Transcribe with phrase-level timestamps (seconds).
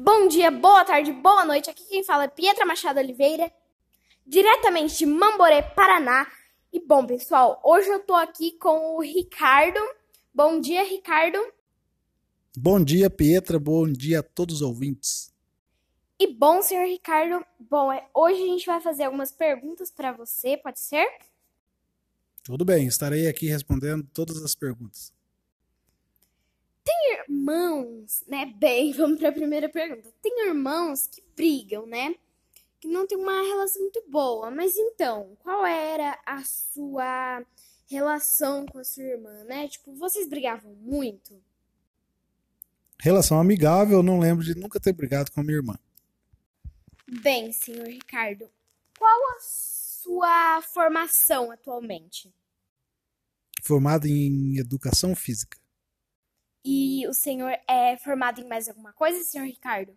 [0.00, 1.68] Bom dia, boa tarde, boa noite.
[1.68, 3.52] Aqui quem fala é Pietra Machado Oliveira,
[4.24, 6.24] diretamente de Mamboré, Paraná.
[6.72, 9.80] E bom, pessoal, hoje eu tô aqui com o Ricardo.
[10.32, 11.36] Bom dia, Ricardo.
[12.56, 13.58] Bom dia, Pietra.
[13.58, 15.34] Bom dia a todos os ouvintes.
[16.16, 20.56] E bom, senhor Ricardo, bom, é, hoje a gente vai fazer algumas perguntas para você,
[20.56, 21.08] pode ser?
[22.44, 25.12] Tudo bem, estarei aqui respondendo todas as perguntas.
[26.88, 28.46] Tem irmãos, né?
[28.56, 30.10] Bem, vamos para a primeira pergunta.
[30.22, 32.14] Tem irmãos que brigam, né?
[32.80, 34.50] Que não tem uma relação muito boa.
[34.50, 37.44] Mas então, qual era a sua
[37.86, 39.68] relação com a sua irmã, né?
[39.68, 41.38] Tipo, vocês brigavam muito?
[42.98, 45.78] Relação amigável, não lembro de nunca ter brigado com a minha irmã.
[47.22, 48.50] Bem, senhor Ricardo,
[48.98, 52.32] qual a sua formação atualmente?
[53.62, 55.58] Formado em educação física.
[56.64, 59.96] E o senhor é formado em mais alguma coisa, senhor Ricardo?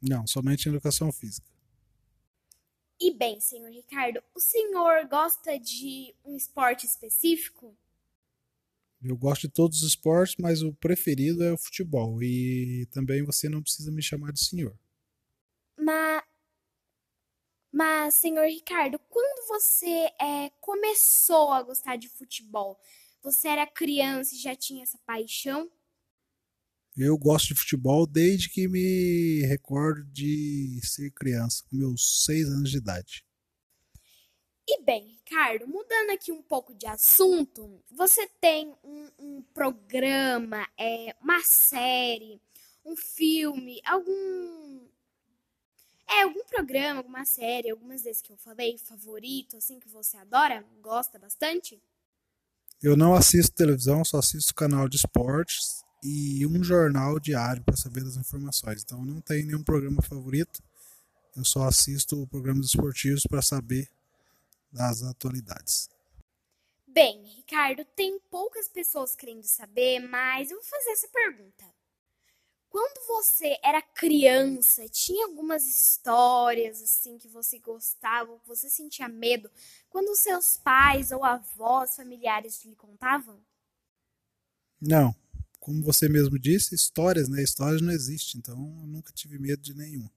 [0.00, 1.46] Não, somente em educação física.
[2.98, 7.76] E bem, senhor Ricardo, o senhor gosta de um esporte específico?
[9.02, 12.22] Eu gosto de todos os esportes, mas o preferido é o futebol.
[12.22, 14.76] E também você não precisa me chamar de senhor.
[15.78, 16.22] Mas,
[17.70, 22.80] mas senhor Ricardo, quando você é, começou a gostar de futebol,
[23.26, 25.68] você era criança e já tinha essa paixão?
[26.96, 32.70] Eu gosto de futebol desde que me recordo de ser criança, com meus seis anos
[32.70, 33.24] de idade.
[34.68, 41.16] E bem, Ricardo, mudando aqui um pouco de assunto, você tem um, um programa, é,
[41.20, 42.40] uma série,
[42.84, 44.86] um filme, algum
[46.08, 50.64] é, algum programa, alguma série, algumas vezes que eu falei, favorito, assim, que você adora,
[50.80, 51.82] gosta bastante?
[52.82, 58.04] Eu não assisto televisão, só assisto canal de esportes e um jornal diário para saber
[58.04, 58.82] das informações.
[58.82, 60.62] Então não tenho nenhum programa favorito.
[61.34, 63.88] Eu só assisto programas esportivos para saber
[64.72, 65.88] das atualidades.
[66.86, 71.75] Bem, Ricardo, tem poucas pessoas querendo saber, mas eu vou fazer essa pergunta.
[72.68, 79.50] Quando você era criança, tinha algumas histórias assim que você gostava, que você sentia medo,
[79.88, 83.40] quando seus pais ou avós, familiares lhe contavam?
[84.80, 85.14] Não.
[85.58, 87.42] Como você mesmo disse, histórias, né?
[87.42, 90.10] Histórias não existem, então eu nunca tive medo de nenhuma.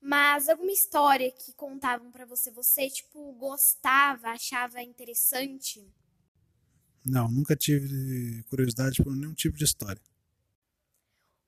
[0.00, 5.86] Mas alguma história que contavam para você, você tipo gostava, achava interessante?
[7.04, 10.00] Não, nunca tive curiosidade por nenhum tipo de história.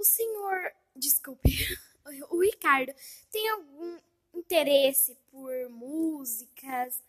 [0.00, 1.42] O senhor, desculpe,
[2.30, 2.90] o Ricardo,
[3.30, 3.98] tem algum
[4.34, 7.02] interesse por músicas?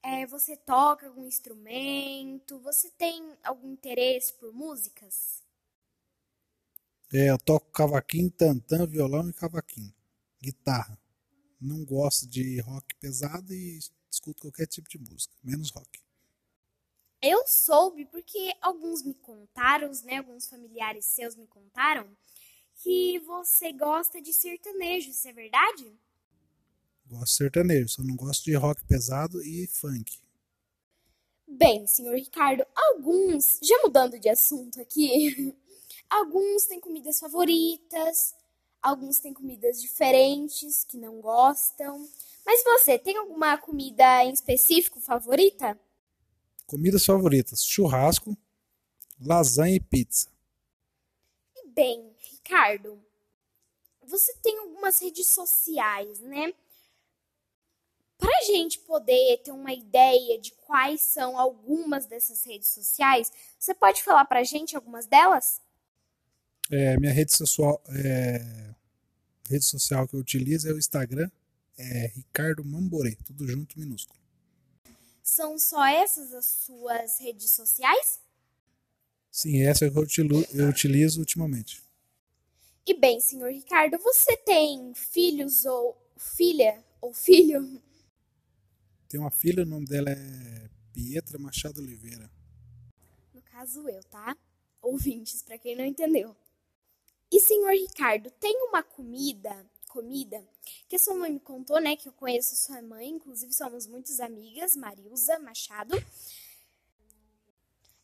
[0.00, 2.60] É, você toca algum instrumento?
[2.60, 5.42] Você tem algum interesse por músicas?
[7.12, 9.92] É, eu toco cavaquinho, tantã, violão e cavaquinho.
[10.40, 10.96] Guitarra.
[11.60, 13.76] Não gosto de rock pesado e
[14.08, 16.00] escuto qualquer tipo de música, menos rock.
[17.22, 22.08] Eu soube porque alguns me contaram, né, alguns familiares seus me contaram,
[22.82, 25.92] que você gosta de sertanejo, isso é verdade?
[27.06, 30.18] Gosto de sertanejo, só não gosto de rock pesado e funk.
[31.46, 35.54] Bem, senhor Ricardo, alguns, já mudando de assunto aqui,
[36.08, 38.34] alguns têm comidas favoritas,
[38.80, 42.08] alguns têm comidas diferentes que não gostam.
[42.46, 45.78] Mas você tem alguma comida em específico favorita?
[46.70, 48.38] Comidas favoritas: churrasco,
[49.20, 50.28] lasanha e pizza.
[51.56, 53.02] E bem, Ricardo,
[54.06, 56.54] você tem algumas redes sociais, né?
[58.16, 63.74] Para a gente poder ter uma ideia de quais são algumas dessas redes sociais, você
[63.74, 65.60] pode falar para a gente algumas delas?
[66.70, 68.72] É, minha rede social, é,
[69.48, 71.28] rede social que eu utilizo é o Instagram,
[71.76, 74.19] é Ricardo Mamborê, tudo junto minúsculo.
[75.30, 78.20] São só essas as suas redes sociais?
[79.30, 81.84] Sim, essa é que eu utilizo, eu utilizo ultimamente.
[82.84, 87.80] E bem, senhor Ricardo, você tem filhos ou filha ou filho?
[89.08, 92.28] Tem uma filha, o nome dela é Pietra Machado Oliveira.
[93.32, 94.36] No caso eu, tá?
[94.82, 96.36] Ouvintes, para quem não entendeu.
[97.30, 100.42] E senhor Ricardo, tem uma comida, comida,
[100.88, 104.76] que sua mãe me contou, né, que eu conheço sua mãe, inclusive somos muitas amigas,
[104.76, 105.96] Marilza Machado.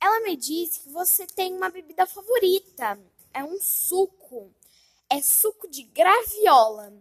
[0.00, 2.98] Ela me disse que você tem uma bebida favorita,
[3.34, 4.52] é um suco,
[5.10, 6.92] é suco de graviola.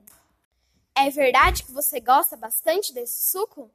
[0.95, 3.71] É verdade que você gosta bastante desse suco?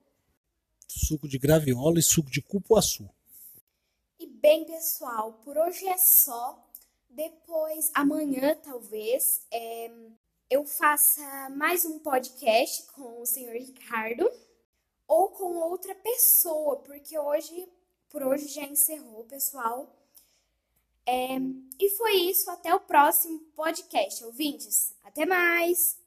[0.89, 3.09] Suco de graviola e suco de cupuaçu.
[4.19, 6.63] E bem, pessoal, por hoje é só.
[7.09, 9.91] depois, amanhã talvez, é,
[10.49, 14.31] eu faça mais um podcast com o senhor Ricardo
[15.07, 17.69] ou com outra pessoa, porque hoje,
[18.09, 19.93] por hoje já encerrou, pessoal.
[21.05, 21.37] É,
[21.81, 24.95] e foi isso, até o próximo podcast, ouvintes.
[25.03, 26.06] Até mais!